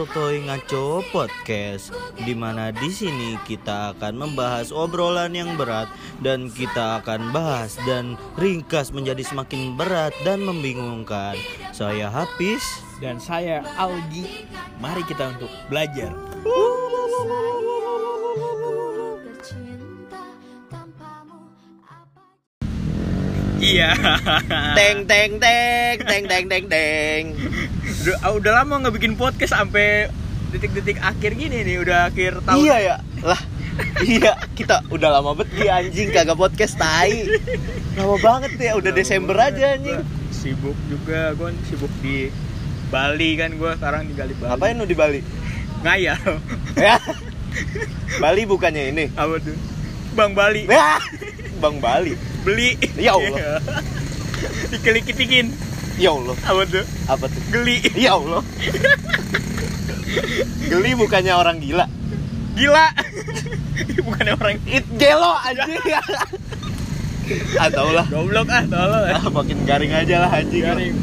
[0.00, 1.92] sotoy ngaco podcast
[2.24, 5.92] di mana di sini kita akan membahas obrolan yang berat
[6.24, 11.36] dan kita akan bahas dan ringkas menjadi semakin berat dan membingungkan.
[11.76, 12.64] Saya Hafiz.
[12.96, 14.48] dan saya Algi.
[14.80, 16.16] Mari kita untuk belajar.
[19.20, 20.24] bercinta
[20.72, 21.44] tanpamu
[21.84, 22.24] apa
[23.60, 23.92] Iya.
[24.80, 27.24] Teng teng teng teng teng teng teng.
[28.00, 30.08] Udah, ah, udah lama nggak bikin podcast sampai
[30.56, 32.64] detik-detik akhir gini nih, udah akhir tahun.
[32.64, 32.96] Iya ya.
[33.20, 33.40] Lah.
[34.04, 37.28] iya, kita udah lama banget di anjing kagak podcast tai.
[38.00, 40.00] Lama banget ya, udah Desember aja anjing.
[40.32, 42.32] Sibuk juga, gue sibuk di
[42.88, 44.48] Bali kan gue sekarang tinggal di Bali.
[44.48, 45.20] Ngapain lu di Bali?
[45.84, 46.20] Ngayal.
[46.80, 46.96] Ya.
[48.16, 49.04] Bali bukannya ini.
[49.12, 49.56] Apa tuh?
[50.16, 50.64] Bang Bali.
[50.64, 50.96] Ya.
[51.60, 52.16] Bang Bali.
[52.48, 52.80] Beli.
[52.96, 53.60] Ya Allah.
[54.72, 55.52] Dikelik-ketikin.
[56.00, 56.36] Ya Allah.
[56.48, 56.84] Apa tuh?
[57.04, 57.42] Apa tuh?
[57.52, 57.76] Geli.
[57.92, 58.40] Ya Allah.
[60.64, 61.84] Geli bukannya orang gila.
[62.56, 62.86] Gila.
[64.04, 65.76] Bukan orang It gelo anjing.
[67.56, 68.04] Atau lah.
[68.10, 69.20] goblok ah, tolong ah.
[69.22, 70.64] Ah, makin garing aja lah anjing.
[70.64, 70.94] Garing.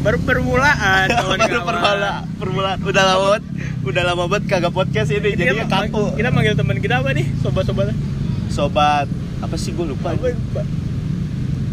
[0.00, 2.78] Baru permulaan Baru permulaan, permulaan.
[2.84, 3.44] Udah lama banget,
[3.84, 6.04] udah lama banget kagak podcast ini, jadinya Kita- kaku.
[6.16, 7.26] Kita manggil teman kita apa nih?
[7.40, 7.92] Sobat-sobat.
[8.48, 9.06] Sobat,
[9.40, 10.12] apa sih gue lupa.
[10.14, 10.30] Apa?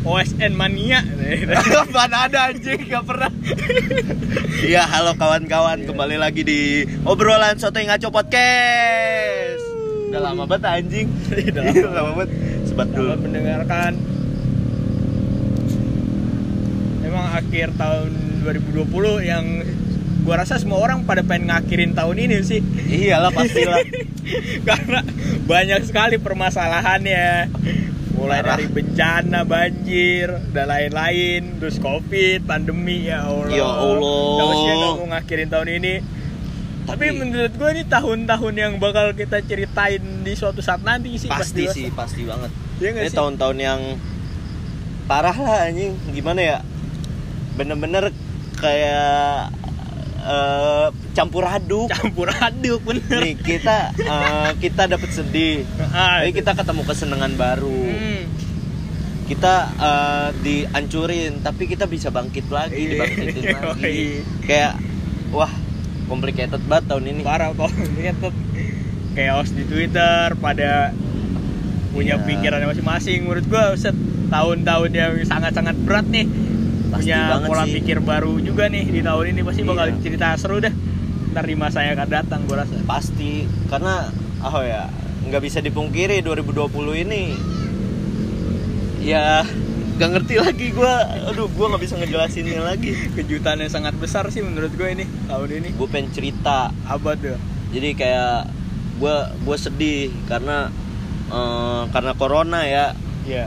[0.02, 1.06] OSN mania.
[1.96, 3.30] Mana ada anjing, gak pernah
[4.62, 6.62] Iya, halo kawan-kawan Kembali lagi di
[7.06, 9.62] obrolan soto yang ngaco podcast
[10.10, 11.94] Udah lama banget anjing Udah Iya, lama.
[11.94, 12.30] lama banget
[12.66, 13.94] Sebat dulu mendengarkan.
[17.04, 18.10] Emang akhir tahun
[18.48, 18.88] 2020
[19.22, 19.46] yang
[20.24, 22.64] gua rasa semua orang pada pengen ngakhirin tahun ini sih.
[22.88, 23.84] Iyalah pastilah
[24.70, 25.04] Karena
[25.44, 27.52] banyak sekali permasalahannya.
[28.22, 28.50] Mulai Parah.
[28.54, 33.50] dari bencana, banjir, dan lain-lain, terus covid, pandemi ya Allah.
[33.50, 34.94] Ya Allah.
[34.96, 35.94] Mau ngakhirin tahun ini.
[36.84, 41.28] Tapi, Tapi- menurut gue ini tahun-tahun yang bakal kita ceritain di suatu saat nanti sih.
[41.28, 41.74] Pasti jelas.
[41.74, 43.18] sih, pasti banget Iya nggak Ini sih?
[43.18, 43.82] tahun-tahun yang
[45.04, 46.58] parah lah anjing Gimana ya
[47.54, 48.10] Bener-bener
[48.56, 49.54] kayak
[50.18, 53.20] eh, campur aduk campur aduk bener.
[53.20, 58.11] Nih kita eh, kita dapat sedih Ah, Tapi kita ketemu kesenangan baru Hmm.
[59.32, 62.90] Kita eh, dihancurin tapi kita bisa bangkit lagi Iya.
[63.00, 64.00] dibangkitin lagi.
[64.44, 64.76] Kayak
[65.32, 65.52] wah
[66.06, 67.22] complicated banget tahun ini.
[67.24, 67.72] Parah tuh.
[69.12, 70.92] Chaos di Twitter pada
[71.92, 72.26] punya Iya.
[72.28, 73.24] pikiran masing-masing.
[73.24, 73.96] Menurut gua set
[74.28, 76.28] tahun-tahun yang sangat-sangat berat nih.
[76.92, 77.80] Pasti punya pola sih.
[77.80, 79.42] pikir baru juga nih di tahun ini.
[79.42, 80.00] Pasti bakal Iya.
[80.04, 80.76] cerita seru dah
[81.32, 82.76] ntar di masa yang akan datang gua rasa.
[82.84, 83.48] Pasti.
[83.72, 84.12] Karena
[84.44, 86.68] oh ya nggak bisa dipungkiri 2020
[86.98, 87.32] ini
[89.02, 89.44] ya
[89.98, 91.06] nggak ngerti lagi gua.
[91.30, 92.94] Aduh gua nggak bisa ngejelasinnya lagi.
[93.18, 95.70] Kejutan yang sangat besar sih menurut gue ini tahun ini.
[95.78, 96.74] Gue pengen cerita.
[96.86, 97.38] Apa tuh?
[97.74, 98.50] Jadi kayak
[98.98, 100.70] gua gua sedih karena
[101.30, 102.94] eh, karena corona ya.
[103.26, 103.46] Ya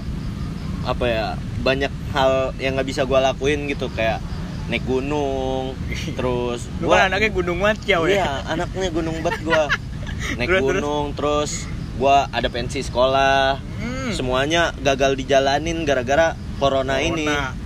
[0.84, 1.26] apa ya
[1.64, 4.20] banyak hal yang nggak bisa gua lakuin gitu kayak
[4.69, 5.76] naik gunung
[6.16, 8.20] terus lu kan anaknya gunung Matkiau ya?
[8.20, 9.69] Iya anaknya gunung bat gua.
[10.41, 11.53] Naik Terus, gunung terus
[12.00, 13.60] gua ada pensi sekolah.
[13.60, 13.94] Hmm.
[14.10, 17.56] Semuanya gagal dijalanin gara-gara corona, ini Corona.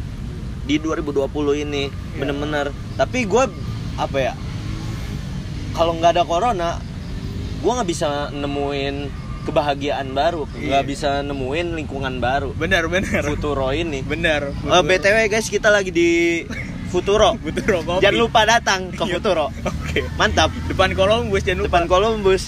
[0.63, 1.27] di 2020
[1.59, 2.19] ini Iya.
[2.19, 3.49] bener-bener tapi gua
[3.97, 4.35] apa ya
[5.73, 6.71] kalau nggak ada corona
[7.59, 8.97] gua nggak bisa nemuin
[9.43, 10.87] kebahagiaan baru nggak Iya.
[10.87, 16.45] bisa nemuin lingkungan baru benar benar Futuro ini benar Eh, BTW guys, kita lagi di
[16.89, 17.37] Futuro.
[17.45, 19.15] Futuro kopi Jangan lupa datang ke Iya.
[19.17, 19.49] Futuro.
[19.63, 20.53] oke Mantap.
[20.67, 22.43] depan Columbus jangan lupa Depan Columbus.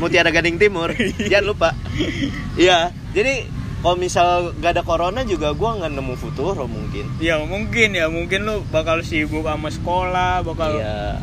[0.00, 0.90] Mutiara Gading Timur.
[1.22, 1.68] Jangan lupa.
[2.56, 2.88] Iya.
[3.12, 3.44] Jadi
[3.78, 7.04] kalau misal gak ada corona juga gua nggak nemu Futuro mungkin.
[7.18, 11.20] Ya mungkin ya mungkin lu bakal sibuk sama sekolah, bakal Iya.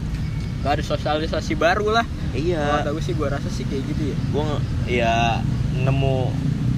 [0.61, 2.05] gak ada sosialisasi baru lah.
[2.31, 2.81] Iya.
[2.81, 4.17] kata gue sih gue rasa sih kayak gitu ya.
[4.29, 5.15] Gua nge- ya
[5.79, 6.17] nemu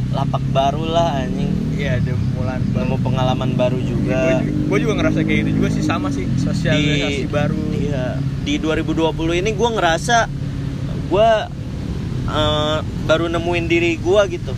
[0.10, 1.52] lapak baru lah anjing.
[1.76, 4.40] Iya ada mulan Nemu pengalaman baru juga.
[4.42, 7.60] Gue juga ngerasa kayak gitu juga sih sama sih sosialisasi baru.
[7.72, 8.06] Iya,
[8.42, 10.18] di 2020 ini gue ngerasa
[11.08, 11.30] gue
[12.30, 14.54] eh, baru nemuin diri gue gitu.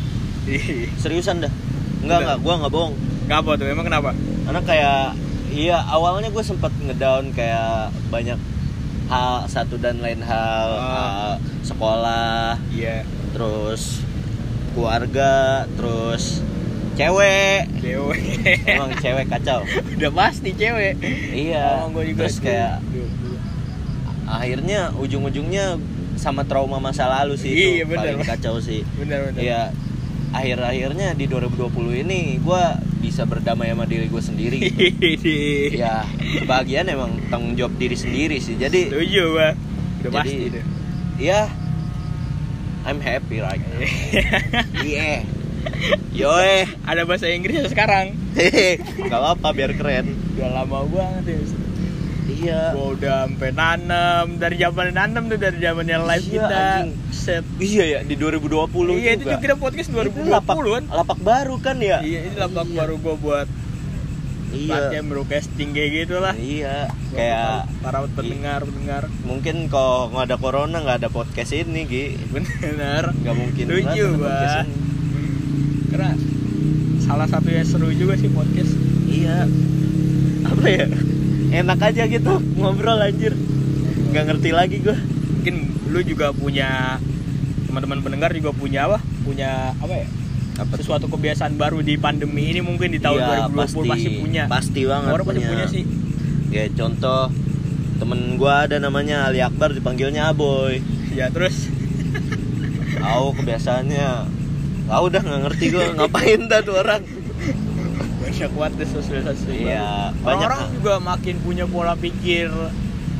[0.98, 1.52] Seriusan dah.
[2.02, 2.26] Enggak Udah.
[2.26, 2.94] enggak, gue nggak bohong.
[3.28, 3.66] Ngapa tuh?
[3.66, 4.12] Emang kenapa?
[4.44, 5.04] Karena kayak
[5.52, 8.40] iya awalnya gue sempat ngedown kayak banyak
[9.08, 10.88] hal satu dan lain hal Ah.
[10.88, 13.04] eh, sekolah, Iya.
[13.32, 14.00] terus
[14.72, 16.40] keluarga, terus
[16.96, 17.68] cewek.
[17.80, 18.24] Cewek.
[18.66, 19.64] Emang cewek kacau.
[19.96, 20.96] Udah pasti cewek.
[21.32, 21.84] Iya.
[21.84, 22.80] Oh, gua juga terus kayak
[24.24, 25.76] akhirnya ujung-ujungnya
[26.22, 28.14] sama trauma masa lalu sih itu Iya, bener.
[28.14, 29.42] paling kacau sih Bener bener.
[29.42, 29.62] Iya
[30.32, 31.68] akhir-akhirnya di 2020
[32.00, 32.64] ini gue
[33.02, 35.76] bisa berdamai sama diri gue sendiri gitu.
[35.76, 36.08] ya
[36.40, 39.24] kebahagiaan emang tanggung jawab diri sendiri sih jadi Setuju.
[39.28, 39.52] Udah
[40.00, 40.66] Jadi- pasti deh.
[41.20, 41.50] ya
[42.82, 43.82] I'm happy right now
[44.88, 45.26] yeah
[46.12, 48.18] Yoe Ada bahasa Inggrisnya sekarang.
[48.34, 51.40] Hehe, nggak apa-apa biar keren Udah lama banget ya.
[52.42, 52.74] Iya.
[52.74, 56.58] Gua udah sampai nanam dari zaman nanam tuh dari zamannya live Iya, kita.
[56.58, 56.90] anjing.
[57.14, 57.46] Set.
[57.62, 59.38] iya ya di 2020 Iya itu juga.
[59.38, 60.84] juga kita podcast Itu 2020 lapak, kan.
[60.90, 61.98] lapak baru kan ya?
[62.02, 63.48] Iya ini lapak baru gua buat
[64.52, 64.74] iya.
[64.74, 66.34] latihan broadcasting kayak gitu lah.
[66.34, 71.86] iya Buat kayak para pendengar pendengar mungkin kalau nggak ada corona nggak ada podcast ini
[71.86, 72.06] Gi.
[72.34, 74.66] Bener nggak mungkin Setuju, banget
[75.92, 76.16] karena
[77.04, 78.72] salah satu yang seru juga sih podcast.
[79.06, 79.44] Iya.
[80.48, 80.88] Apa ya
[81.52, 83.36] enak aja gitu ngobrol anjir.
[84.12, 84.96] Nggak ngerti lagi gue
[85.42, 85.56] mungkin
[85.90, 87.02] lu juga punya
[87.66, 89.00] teman-teman pendengar juga punya apa?
[89.24, 90.08] Punya apa ya?
[90.62, 94.44] Apa sesuatu kebiasaan baru di pandemi ini mungkin di tahun Iya, 2020 pasti, punya.
[94.46, 95.66] Pasti banget orang pasti punya.
[95.68, 95.84] sih.
[96.52, 97.32] Ya contoh
[97.98, 100.84] temen gua ada namanya Ali Akbar dipanggilnya Aboy.
[101.16, 101.68] Ya terus?
[103.02, 104.10] Tahu kebiasaannya.
[104.86, 107.02] Tahu udah nggak ngerti gua ngapain dah tuh orang
[108.42, 110.26] banyak banget deh sosialisasi Iya, banyak.
[110.26, 112.50] orang-orang juga makin punya pola pikir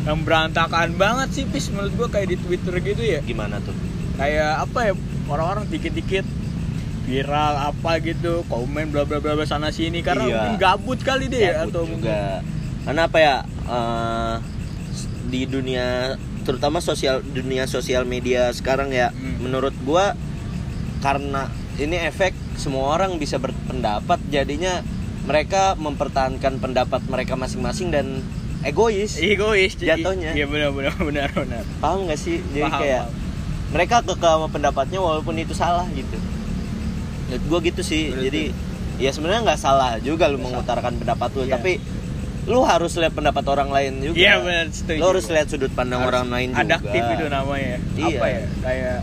[0.02, 3.78] yang berantakan banget sih pis menurut gua kayak di Twitter gitu ya gimana tuh
[4.18, 4.94] kayak apa ya
[5.28, 6.26] orang-orang dikit-dikit
[7.04, 10.34] viral apa gitu komen bla bla bla sana sini karena Iya.
[10.34, 12.22] mungkin gabut kali deh Cabut atau mungkin juga
[12.82, 13.36] karena apa ya
[13.68, 14.36] eh,
[15.28, 19.38] di dunia terutama sosial dunia sosial media sekarang ya Hmm.
[19.40, 20.18] menurut gua
[20.98, 21.46] karena
[21.78, 24.82] ini efek semua orang bisa berpendapat jadinya
[25.24, 28.26] mereka mempertahankan pendapat mereka masing-masing dan
[28.62, 29.18] egois.
[29.18, 30.34] Egois Jatuhnya.
[30.34, 31.64] iya benar benar benar benar.
[31.78, 32.42] Paham nggak sih?
[32.48, 33.18] Jadi Paham, kayak paham.
[33.72, 36.18] mereka kekeh sama pendapatnya walaupun itu salah gitu.
[37.28, 38.10] Menurut gua gitu sih.
[38.10, 38.44] Menurut jadi
[38.98, 41.54] ya sebenarnya nggak salah juga lu mengutarakan pendapat lu Iya.
[41.56, 41.82] tapi
[42.44, 44.18] lu harus lihat pendapat orang lain juga.
[44.18, 44.98] Iya benar setuju.
[44.98, 46.62] Lu harus lihat sudut pandang Harus orang lain juga.
[46.64, 48.18] adaptif itu namanya Iya.
[48.18, 48.42] apa ya?
[48.60, 48.98] Kayak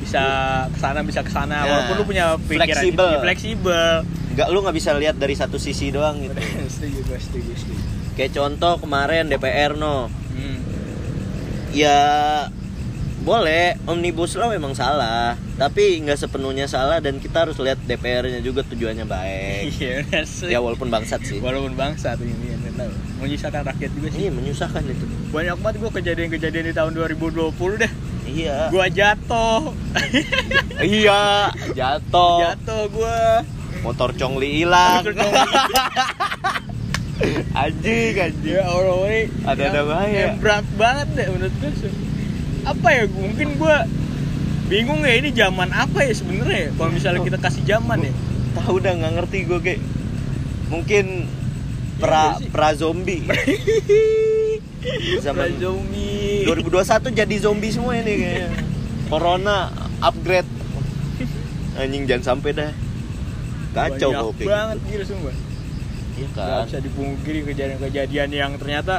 [0.00, 0.22] bisa
[0.66, 1.56] ke sana bisa ke sana.
[1.58, 3.08] Ya, walaupun lu punya pikiran fleksibel.
[3.08, 3.88] gitu, fleksibel
[4.36, 6.34] nggak lu nggak bisa lihat dari satu sisi doang gitu.
[6.74, 7.82] Setuju gue setuju setuju.
[8.14, 10.10] Kayak contoh kemarin DPR no.
[10.30, 10.58] Hmm.
[11.70, 11.98] ya
[13.20, 15.36] boleh omnibus law memang salah.
[15.60, 19.62] Tapi nggak sepenuhnya salah dan kita harus lihat DPR-nya juga tujuannya baik.
[19.80, 20.04] Iya
[20.48, 21.38] ya walaupun bangsat sih.
[21.38, 22.50] Walaupun bangsa tuh ini
[22.80, 22.90] tahu
[23.20, 24.20] menyusahkan rakyat juga sih.
[24.26, 25.04] Iya menyusahkan itu.
[25.30, 27.92] Banyak banget gue kejadian-kejadian di tahun 2020 dah
[28.30, 28.56] iya.
[28.72, 29.62] Gue jatuh.
[30.80, 32.36] Iya jatuh.
[32.40, 33.20] Jatuh gue
[33.80, 35.04] motor congli hilang.
[37.52, 38.54] Anjing anjing.
[38.56, 40.20] Ya Allah ini Ada-ada yang- bahaya.
[40.24, 41.72] yang berat banget deh menurut gue
[42.60, 43.76] apa ya mungkin gue
[44.68, 46.70] bingung ya ini zaman apa ya sebenarnya ya?
[46.76, 48.12] kalau misalnya kita kasih zaman ya.
[48.56, 49.80] Tahu udah nggak ngerti gue kayak
[50.68, 51.28] mungkin
[52.00, 52.48] pra sih.
[52.48, 53.24] pra zombie.
[55.20, 56.48] Zaman zombie.
[56.48, 58.48] 2021 jadi zombie semua ini kayaknya.
[59.12, 59.68] Corona
[60.00, 60.48] upgrade.
[61.76, 62.72] Anjing jangan sampai dah
[63.70, 64.90] kacau banyak kok kayak banget gitu.
[64.90, 65.32] gitu semua
[66.18, 68.94] iya nggak kan bisa dipungkiri kejadian-kejadian yang ternyata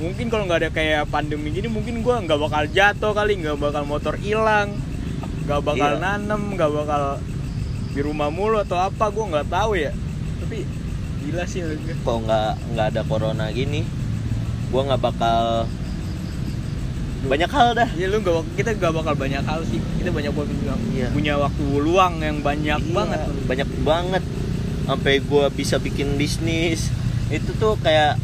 [0.00, 3.82] mungkin kalau nggak ada kayak pandemi gini mungkin gua nggak bakal jatuh kali nggak bakal
[3.84, 4.74] motor hilang
[5.46, 6.02] nggak bakal Iya.
[6.02, 7.02] nanem nggak bakal
[7.92, 9.92] di rumah mulu atau apa gua nggak tahu ya
[10.42, 10.64] tapi
[11.22, 11.60] gila sih
[12.02, 13.84] kok nggak nggak ada corona gini
[14.72, 15.68] gua nggak bakal
[17.22, 17.88] banyak hal dah.
[17.92, 19.78] Ya lu bak- kita nggak bakal banyak hal sih.
[19.96, 20.54] Kita banyak waktu
[20.90, 21.08] Iya.
[21.10, 23.18] punya waktu luang yang banyak Iya, banget.
[23.44, 24.22] banyak banget.
[24.82, 26.90] Sampai gua bisa bikin bisnis.
[27.28, 28.18] Itu tuh kayak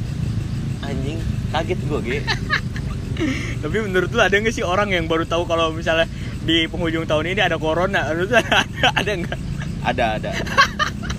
[0.81, 2.23] anjing kaget gue gitu
[3.63, 6.07] tapi menurut lu ada nggak sih orang yang baru tahu kalau misalnya
[6.41, 8.07] di penghujung tahun ini ada corona?
[8.07, 8.63] Menurut lu ada
[9.01, 9.39] ada nggak?
[9.83, 10.31] Ada ada.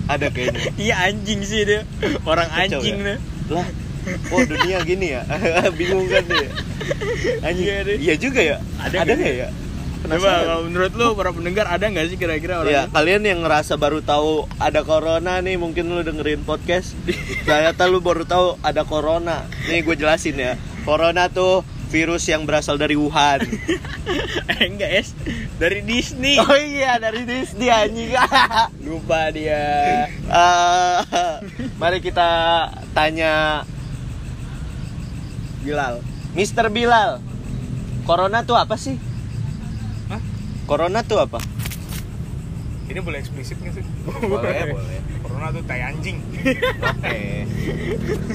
[0.08, 0.60] Ada kayaknya.
[0.80, 1.84] Iya anjing sih dia.
[2.24, 3.14] Orang Kacau anjing ya?
[3.14, 3.18] deh
[3.50, 3.66] lah
[4.32, 5.22] oh dunia gini ya?
[5.78, 6.48] Bingung kan dia?
[7.44, 7.66] Anjing.
[7.66, 8.56] Iya iya juga ya?
[8.82, 9.48] Ada ada nggak ya?
[10.00, 13.76] Coba kalau menurut lu para pendengar ada nggak sih kira-kira orang Ya, kalian yang ngerasa
[13.76, 16.96] baru tahu ada corona nih, mungkin lu dengerin podcast.
[17.44, 19.44] Ternyata lu baru tahu ada corona.
[19.68, 20.56] Nih gue jelasin ya.
[20.88, 21.62] Corona tuh
[21.92, 23.44] virus yang berasal dari Wuhan.
[24.50, 25.12] eh, enggak es.
[25.60, 26.40] Dari Disney.
[26.40, 28.14] Oh iya, dari Disney anjing.
[28.88, 30.06] lupa dia.
[30.08, 30.98] Eh,
[31.76, 32.30] mari kita
[32.96, 33.62] tanya
[35.62, 36.00] Bilal
[36.30, 36.70] Mr.
[36.70, 37.18] Bilal.
[38.06, 38.94] Corona tuh apa sih?
[40.10, 40.22] Hah?
[40.66, 41.42] Corona tuh apa?
[42.90, 43.84] Ini boleh eksplisit nggak sih?
[44.06, 44.98] Boleh, boleh.
[45.22, 46.22] Corona tuh tai anjing.
[46.82, 47.18] Oke.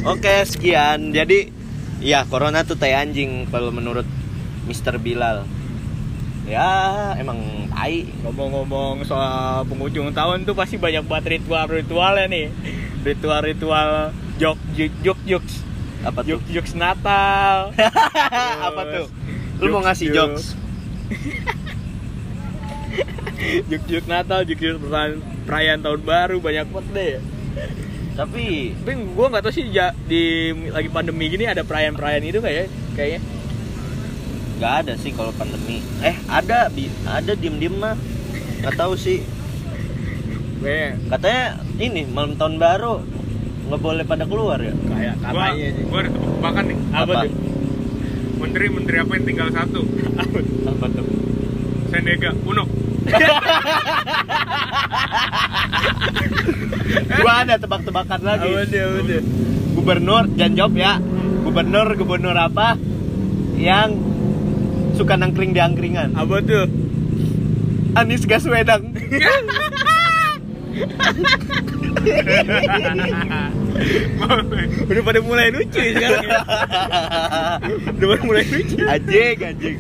[0.03, 1.12] Oke, sekian.
[1.15, 1.51] Jadi
[2.03, 4.08] ya corona tuh tai anjing kalau menurut
[4.67, 5.00] Mr.
[5.00, 5.48] Bilal.
[6.46, 7.41] ya emang
[7.74, 12.46] tai Ngomong-ngomong soal penghujung tahun tuh pasti banyak banget ritual-ritualnya nih.
[13.08, 15.44] Ritual-ritual jok jok jok jok
[16.05, 17.74] apa tuh jok jok Natal.
[18.67, 19.05] apa tuh
[19.57, 20.53] lu mau ngasih jokes
[23.69, 25.13] jok jok Natal, jok jok perayaan,
[25.45, 27.13] perayaan tahun baru banyak banget deh.
[28.15, 32.53] tapi Tapi gue nggak tahu sih ja- di lagi pandemi gini ada perayaan-perayaan itu nggak
[32.53, 32.65] ya?
[32.95, 33.21] Kayaknya.
[34.55, 36.71] nggak ada sih kalau pandemi eh ada
[37.03, 38.00] ada diem diem mah
[38.63, 39.19] nggak tahu sih
[41.12, 43.03] katanya ini malam tahun baru
[43.65, 45.84] nggak boleh pada keluar ya kayak katanya sih.
[45.86, 46.77] gua ada tebakan nih.
[46.88, 47.22] Apa, Apa?
[47.22, 47.31] tuh?
[48.36, 49.81] Menteri menteri apa yang tinggal satu?
[50.65, 51.05] apa tuh
[51.88, 52.63] Sendega Uno.
[57.15, 58.48] gua ada tebak-tebakan lagi?
[58.48, 59.22] Apa tuh?
[59.75, 60.93] gubernur jangan jawab ya
[61.43, 62.74] gubernur gubernur apa
[63.55, 63.93] yang
[64.93, 66.65] suka nangkring di angkringan Apa tuh?
[67.93, 68.95] Anies Gaswedang
[74.85, 76.39] Udah pada mulai lucu ya sekarang ya.
[77.91, 78.75] Udah pada mulai lucu.
[78.81, 79.77] anjing anjing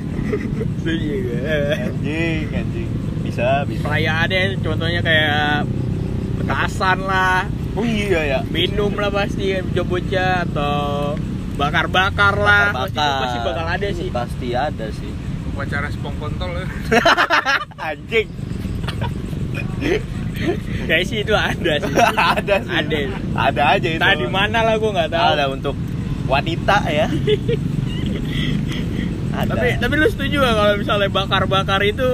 [0.85, 1.85] Iya.
[1.85, 2.89] anjing anjing
[3.23, 5.65] bisa bisa Perayaannya contohnya kayak
[6.35, 10.75] petasan lah, oh iya ya minum lah pasti bocah-bocah atau
[11.55, 12.69] bakar-bakar lah.
[12.75, 13.19] Pasti, Bakar.
[13.23, 14.07] pasti bakal ada sih.
[14.11, 15.11] pasti ada sih
[15.47, 16.65] Upacara spong kontol ya.
[17.89, 18.27] anjing
[20.87, 21.93] Kayak sih itu ada sih.
[22.33, 22.97] ada sih Ada.
[23.33, 25.27] ada aja itu Entah di mana lah gue nggak tahu.
[25.31, 25.75] ada untuk
[26.25, 27.07] wanita ya
[29.35, 32.07] ada Tapi tapi lu setuju gak kalau misalnya bakar-bakar itu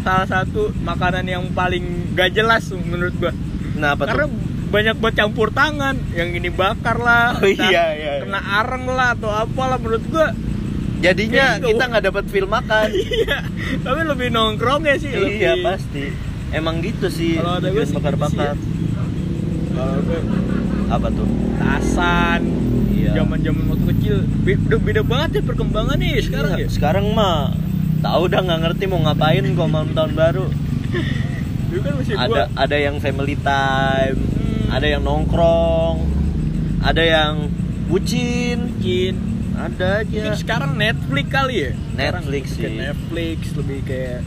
[0.00, 3.32] salah satu makanan yang paling gak jelas menurut gua.
[3.74, 4.32] nah apa Karena tuh
[4.70, 8.12] banyak buat campur tangan, yang ini bakar lah, Oh, iya, iya, iya.
[8.20, 10.30] kena areng lah atau apalah menurut gua.
[11.00, 13.38] jadinya kita nggak dapat feel makan Iya,
[13.80, 15.10] tapi lebih nongkrong ya sih.
[15.10, 16.04] lebih- iya pasti
[16.52, 18.54] emang gitu sih Kalau ada bakar-bakar
[19.70, 20.20] Kalau gua
[20.90, 22.40] apa tuh tasan,
[22.90, 23.14] Iya.
[23.16, 26.68] zaman-zaman waktu kecil, be- udah beda banget ya perkembangannya ya sekarang Iya, ya.
[26.68, 27.54] sekarang mah
[28.00, 30.46] tahu udah nggak ngerti mau ngapain kok malam tahun baru
[31.66, 34.66] Dulu kan masih ada gua ada yang family time Hmm.
[34.72, 35.96] ada yang nongkrong
[36.80, 37.34] ada yang
[37.86, 39.14] bucin mungkin
[39.52, 41.70] ada Mungkin aja sekarang Netflix kali ya?
[41.92, 42.64] Sekarang Netflix sih.
[42.72, 44.20] Netflix lebih kayak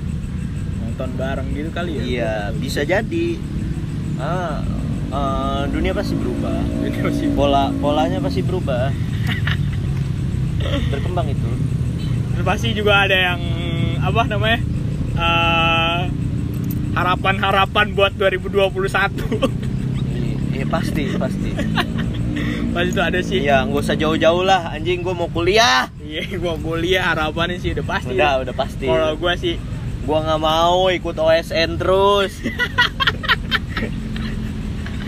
[0.93, 2.03] nonton bareng gitu kali ya?
[2.05, 3.27] iya bisa jadi
[4.21, 4.61] ah
[5.09, 6.61] eh, dunia pasti berubah
[7.33, 8.93] pola polanya pasti berubah
[10.93, 11.49] berkembang itu
[12.33, 13.37] Terus pasti juga ada yang
[14.01, 14.57] apa namanya?
[15.13, 16.01] Eh,
[16.93, 19.13] harapan-harapan buat 2021.
[20.51, 21.49] iya pasti pasti
[22.73, 23.37] pasti itu ada sih.
[23.39, 27.85] iya nggak usah jauh-jauh lah anjing gue mau kuliah Iya, gua kuliah harapannya sih udah
[27.87, 28.13] pasti.
[28.13, 29.57] udah udah pasti Kalau gua sih
[30.03, 32.33] gua nggak mau ikut OSN terus.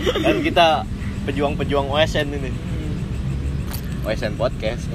[0.06, 0.86] Kan kita
[1.26, 2.50] pejuang-pejuang OSN ini.
[4.06, 4.86] OSN podcast.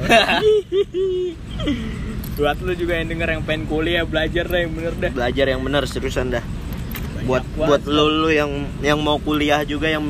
[2.39, 5.12] Buat lu juga yang denger yang pengen kuliah belajar deh yang bener deh.
[5.12, 6.41] belajar yang benar seriusan dah.
[6.41, 7.67] Banyak buat banget.
[7.67, 10.08] buat lu, lu yang yang mau kuliah juga yang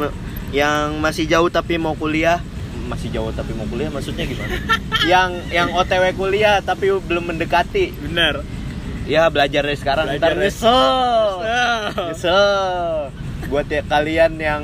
[0.54, 2.40] yang masih jauh tapi mau kuliah.
[2.88, 4.52] Masih jauh tapi mau kuliah maksudnya gimana?
[5.12, 7.96] Yang yang OTW kuliah tapi belum mendekati.
[8.04, 8.44] Bener.
[9.12, 11.28] Ya belajar dari sekarang Belajar ntar nyesel
[12.08, 13.12] Nyesel.
[13.46, 14.64] buat ya kalian yang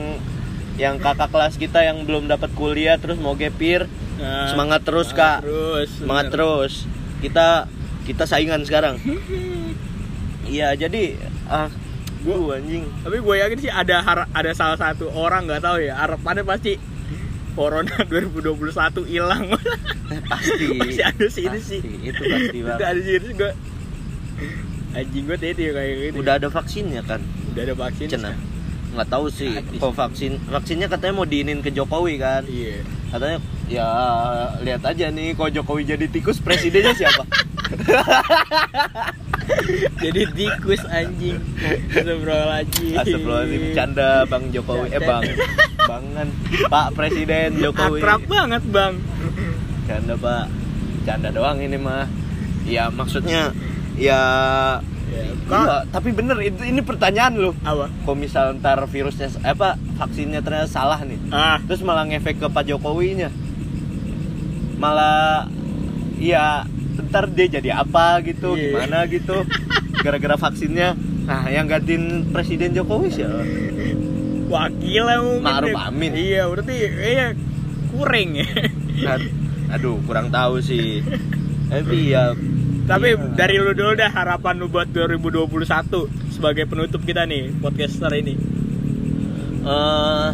[0.76, 3.84] yang kakak kelas kita yang belum dapat kuliah terus mau gapir
[4.18, 5.90] Nah, semangat terus semangat kak Terus.
[5.94, 6.34] semangat bener.
[6.34, 6.74] terus
[7.20, 7.48] kita
[8.02, 8.98] kita saingan sekarang
[10.48, 11.14] iya jadi
[11.46, 11.70] ah
[12.20, 15.94] gua anjing Tapi gue yakin sih ada har- ada salah satu orang nggak tahu ya
[15.98, 16.82] harapannya pasti
[17.54, 18.74] Corona 2021
[19.06, 19.50] hilang.
[20.32, 21.82] pasti Masih ada sih ini Pasti, sih.
[22.04, 23.52] itu pasti banget ada sih gue.
[24.90, 26.16] Anjing gue tadi ya kayak gitu.
[26.20, 28.08] udah ada vaksinnya kan udah ada vaksin.
[28.10, 28.36] cenah
[28.88, 32.82] nggak tahu sih kok vaksin vaksinnya katanya mau diinin ke Jokowi kan Iya.
[33.08, 33.88] katanya ya
[34.60, 37.24] lihat aja nih kalau Jokowi jadi tikus presidennya siapa
[39.98, 41.40] Jadi tikus anjing.
[41.90, 42.96] Astagfirullahaladzim.
[42.96, 45.24] Astagfirullahaladzim canda Bang Jokowi eh Bang
[45.80, 46.28] Bangan
[46.68, 48.94] Pak Presiden Jokowi Akrab banget bang.
[49.84, 50.46] canda Pak
[51.04, 52.08] canda doang ini mah
[52.64, 53.56] ya maksudnya
[53.98, 54.22] ya
[55.08, 57.88] Ya, Iya, tapi bener itu ini pertanyaan loh Apa?
[57.88, 62.48] kalau misal ntar virusnya eh, apa vaksinnya ternyata salah nih Ah, terus malah ngefek ke
[62.48, 63.32] Pak Jokowinya
[64.76, 65.48] malah
[66.18, 66.68] ya
[67.02, 68.84] ntar dia jadi apa gitu Iya.
[68.84, 69.48] gimana gitu
[70.04, 73.24] gara-gara vaksinnya nah yang gantiin Presiden Jokowi sih
[74.48, 75.44] wakilnya mungkin.
[75.44, 75.76] Ma'ruf.
[75.78, 76.12] Amin.
[76.14, 77.36] Iya, berarti iya
[77.90, 78.48] kurang ya.
[79.06, 79.32] Ad-
[79.70, 81.04] aduh kurang tahu sih
[81.72, 82.32] tapi ya
[82.88, 83.36] Tapi Iya.
[83.36, 88.40] dari lu dulu dah harapan lu buat 2021 sebagai penutup kita nih podcaster ini.
[89.68, 90.30] Eh,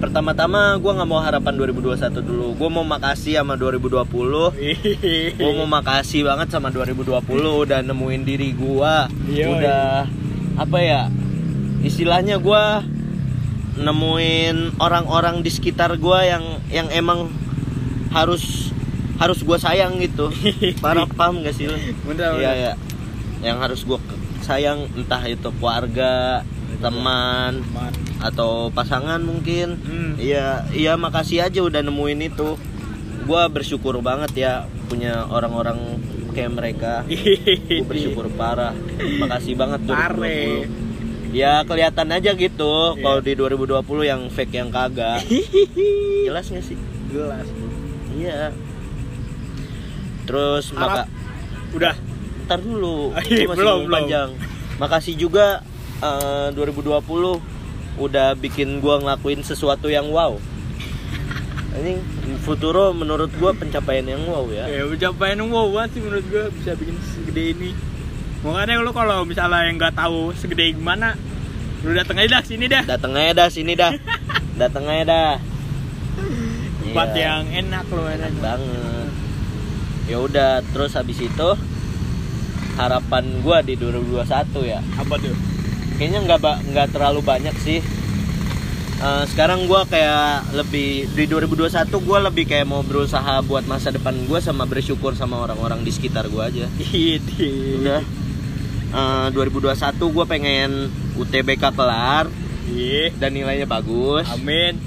[0.00, 2.56] pertama-tama gue nggak mau harapan 2021 dulu.
[2.56, 4.48] Gue mau makasih sama 2020.
[5.36, 7.20] Gue mau makasih banget sama 2020
[7.60, 8.94] udah nemuin diri gue.
[9.28, 9.84] Iya, Udah
[10.56, 11.12] apa ya?
[11.84, 12.64] Istilahnya gue
[13.76, 17.28] nemuin orang-orang di sekitar gue yang yang emang
[18.12, 18.71] harus
[19.16, 20.28] harus gue sayang gitu.
[20.84, 21.68] Parah paham gak sih?
[22.02, 22.72] Bener, Iya ya.
[23.42, 23.98] Yang harus gue
[24.40, 26.42] sayang entah itu keluarga,
[26.78, 27.92] teman, Man.
[28.18, 30.12] atau pasangan mungkin Hmm.
[30.16, 32.58] iya iya makasih aja udah nemuin itu
[33.22, 34.52] gua bersyukur banget ya
[34.88, 35.78] punya orang-orang
[36.32, 36.92] kayak mereka
[37.70, 38.74] gue bersyukur parah
[39.20, 39.86] makasih banget.
[39.86, 42.98] 2020 ya kelihatan aja gitu Iya.
[43.00, 45.22] kalau di 2020 yang fake yang kagak
[46.26, 46.78] jelas nggak sih
[47.08, 47.46] Jelas.
[48.12, 48.50] iya
[50.24, 51.06] terus maka
[51.72, 51.94] Udah.
[52.44, 53.92] ntar dulu itu masih belum, belum.
[53.92, 54.28] panjang
[54.76, 55.60] makasih juga
[55.98, 57.00] eh, 2020
[57.94, 60.36] udah bikin gua ngelakuin sesuatu yang wow
[61.74, 61.96] ini
[62.38, 66.76] Futuro menurut gua pencapaian yang wow ya Ya pencapaian wow banget sih menurut gue bisa
[66.76, 67.70] bikin segede ini.
[68.42, 71.16] Makanya lu kalau misalnya yang nggak tahu segede gimana,
[71.80, 72.82] lu dateng aja dah sini dah.
[72.84, 73.92] dateng aja dah sini dah
[74.60, 75.32] dateng aja dah
[76.82, 78.16] Tempat Iya, yang enak lu enak.
[78.20, 79.08] enak banget
[80.04, 81.48] ya udah terus habis itu
[82.74, 84.24] harapan gua di 2021
[84.64, 84.80] ya.
[84.96, 85.34] Apa tuh?
[85.92, 86.40] kayaknya nggak
[86.72, 87.78] nggak terlalu banyak sih.
[88.98, 91.68] Eh, sekarang gua kayak lebih di 2021
[92.00, 96.26] gua lebih kayak mau berusaha buat masa depan gua sama bersyukur sama orang-orang di sekitar
[96.26, 96.66] gua aja.
[97.78, 98.02] Udah.
[98.92, 99.74] Eh, 2021
[100.08, 102.26] gua pengen UTBK kelar
[102.62, 103.10] Iya.
[103.18, 104.26] dan nilainya bagus.
[104.28, 104.78] Amin.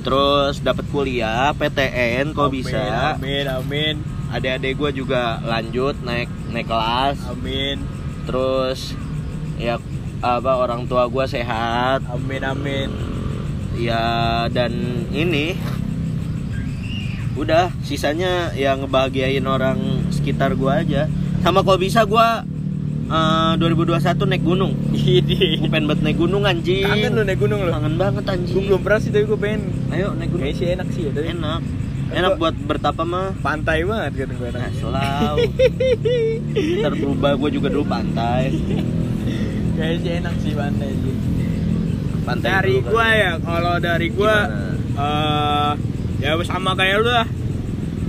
[0.00, 3.20] terus dapat kuliah PTN kok bisa.
[3.20, 3.94] Amin, amin,
[4.30, 7.82] adik-adik gua juga lanjut naik naik kelas amin,
[8.24, 8.94] terus
[9.58, 9.76] ya
[10.22, 12.90] apa orang tua gua sehat amin, amin.
[13.74, 14.72] ya dan
[15.10, 15.56] ini
[17.34, 21.08] udah sisanya ya ngebahagiain orang sekitar gua aja
[21.40, 22.44] sama kalau bisa gua
[23.08, 24.72] eh, 2021 naik gunung.
[24.76, 27.72] Gua pengen banget naik gunung anjing Kangen lu naik gunung lu.
[27.72, 29.62] kangen banget anjing Gue belum pernah sih tapi gue pengen.
[29.90, 31.10] ayo naik gunung Kayaknya sih enak sih ya.
[31.16, 31.60] Tapi enak
[32.10, 35.38] enak buat bertapa mah pantai banget kan gue nah selalu
[36.80, 38.50] ntar berubah gua juga dulu pantai
[39.70, 41.14] Kayaknya enak sih pantai sih.
[42.20, 43.16] pantai Dari kali.
[43.16, 44.36] ya, kalau dari gua
[44.92, 45.72] eh
[46.20, 47.24] ya sama kayak lu lah.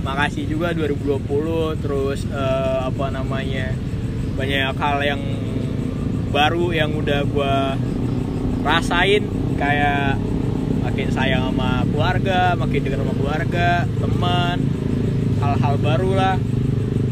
[0.04, 3.72] Makasih juga 2020 terus eh, apa namanya?
[4.36, 5.22] banyak hal yang
[6.28, 7.72] baru yang udah gua
[8.60, 9.24] rasain
[9.56, 10.20] kayak
[10.92, 14.56] makin sayang sama keluarga, makin dekat sama keluarga, teman,
[15.40, 16.36] hal-hal baru lah.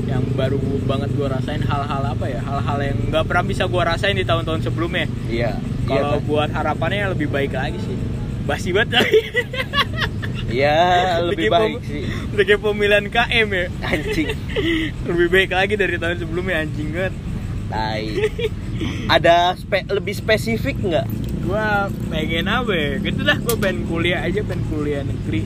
[0.05, 2.45] Yang baru banget gua rasain hal-hal apa ya?
[2.45, 5.09] Hal-hal yang nggak pernah bisa gua rasain di tahun-tahun sebelumnya.
[5.33, 5.57] Iya
[5.91, 7.97] kalau iya, buat harapannya lebih baik lagi sih.
[8.47, 9.01] Basi banget.
[9.01, 9.19] Lagi
[10.61, 12.05] iya lebih baik sih.
[12.37, 13.67] kayak pemilihan KM ya?
[13.87, 14.29] Anjing.
[15.09, 17.15] Lebih baik lagi dari tahun sebelumnya anjing banget.
[17.71, 18.07] Tai.
[19.07, 21.07] Ada spe- lebih spesifik nggak?
[21.41, 21.67] Gua
[22.07, 25.43] pengen apa ya gitu dah gua pengen kuliah aja pengen kuliah negeri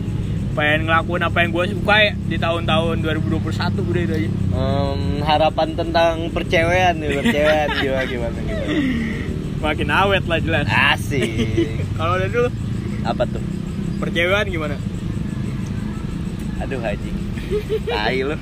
[0.52, 3.42] pengen ngelakuin apa yang gua suka ya di tahun-tahun 2021
[3.80, 8.74] udah itu aja Em, harapan tentang percewean nih, percewean gimana gimana gimana.
[9.61, 11.24] makin awet lah jelas Asik.
[11.96, 12.50] kalau dari dulu
[13.02, 13.42] Apa tuh?
[13.96, 14.76] percewaan gimana
[16.57, 17.16] Aduh anjing.
[17.85, 18.37] Tai lu.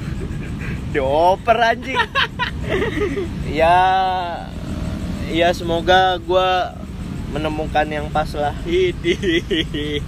[0.91, 1.99] Dioper anjing.
[3.53, 3.79] ya
[5.27, 6.77] ya semoga gua
[7.33, 8.53] menemukan yang pas lah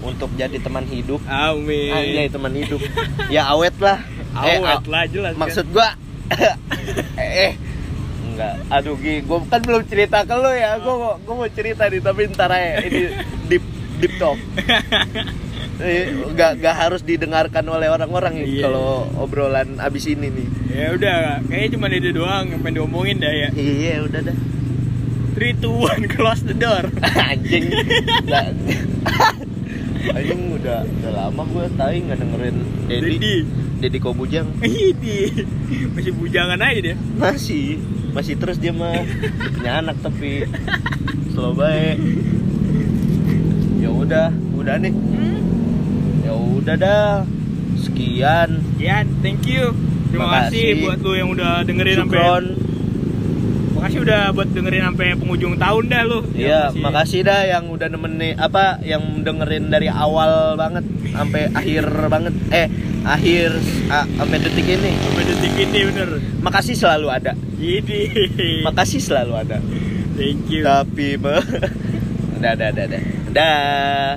[0.01, 1.25] untuk jadi teman hidup.
[1.25, 2.81] Amin Anjay teman hidup.
[3.27, 3.99] Ya awet lah.
[4.45, 5.41] Eh, Awet a- lah jelas kan.
[5.41, 5.89] Maksud gua
[7.17, 7.57] eh
[8.25, 8.55] enggak.
[8.69, 10.77] Aduh Gi, gua kan belum cerita ke lu ya.
[10.79, 13.01] Gua mau- gua mau cerita nih tapi ntar aja ini
[13.47, 13.65] deep
[13.99, 14.37] deep talk.
[15.75, 16.07] Eh,
[16.39, 18.63] Gak, gak harus didengarkan oleh orang-orang nih Iya.
[18.63, 20.47] kalau obrolan abis ini nih.
[20.71, 24.37] ya udah kayaknya cuma itu doang yang pengen diomongin dah ya Iya udah dah.
[25.35, 27.75] 3, 2, 1, close the door Anjing.
[30.15, 33.15] Anjing udah udah lama gue tahu nggak dengerin Dedi.
[33.19, 33.35] Dedi
[33.83, 34.49] Dedi Kobujang.
[34.63, 35.17] Ini
[35.93, 37.77] masih bujangan aja dia Masih,
[38.17, 38.97] masih terus dia mah
[39.59, 40.47] punya anak tapi
[41.35, 41.99] slow baik.
[43.83, 44.95] Ya udah, udah nih.
[46.25, 47.11] Ya udah dah.
[47.77, 48.65] Sekian.
[48.81, 49.75] Ya, thank you
[50.09, 50.63] Terima Makasih.
[50.63, 52.45] kasih buat lu yang udah dengerin sampai Syukron.
[52.55, 52.74] Pokoknya
[53.85, 57.65] makasih udah buat dengerin sampai penghujung tahun dah lu Iya, Yang masih- makasih dah yang
[57.69, 62.33] udah nemenin apa yang dengerin dari awal banget sampai akhir banget.
[62.49, 62.67] Eh,
[63.05, 63.53] akhir
[63.87, 64.89] ah, sampai detik ini.
[64.97, 66.09] sampai detik ini bener
[66.41, 67.33] Makasih selalu ada.
[67.55, 68.01] ini
[68.65, 69.61] Makasih selalu ada.
[70.17, 71.37] thank you Tapi me...
[72.41, 73.01] udah, udah, udah, udah.
[73.31, 74.17] Dah.